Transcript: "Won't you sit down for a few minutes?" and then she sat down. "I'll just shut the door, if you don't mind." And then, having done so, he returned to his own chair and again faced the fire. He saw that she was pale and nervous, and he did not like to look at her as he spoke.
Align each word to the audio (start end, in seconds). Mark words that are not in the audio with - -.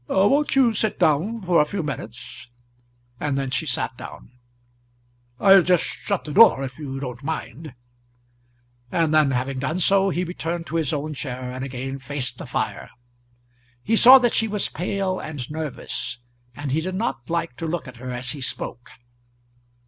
"Won't 0.07 0.55
you 0.55 0.73
sit 0.73 0.97
down 0.97 1.43
for 1.43 1.61
a 1.61 1.65
few 1.65 1.83
minutes?" 1.83 2.47
and 3.19 3.37
then 3.37 3.51
she 3.51 3.67
sat 3.67 3.95
down. 3.97 4.31
"I'll 5.39 5.61
just 5.61 5.83
shut 5.83 6.23
the 6.23 6.31
door, 6.33 6.63
if 6.63 6.79
you 6.79 6.99
don't 6.99 7.21
mind." 7.23 7.75
And 8.91 9.13
then, 9.13 9.29
having 9.29 9.59
done 9.59 9.79
so, 9.79 10.09
he 10.09 10.23
returned 10.23 10.65
to 10.65 10.77
his 10.77 10.91
own 10.91 11.13
chair 11.13 11.51
and 11.51 11.63
again 11.63 11.99
faced 11.99 12.39
the 12.39 12.47
fire. 12.47 12.89
He 13.83 13.95
saw 13.95 14.17
that 14.17 14.33
she 14.33 14.47
was 14.47 14.69
pale 14.69 15.19
and 15.19 15.47
nervous, 15.51 16.17
and 16.55 16.71
he 16.71 16.81
did 16.81 16.95
not 16.95 17.29
like 17.29 17.55
to 17.57 17.67
look 17.67 17.87
at 17.87 17.97
her 17.97 18.09
as 18.09 18.31
he 18.31 18.41
spoke. 18.41 18.89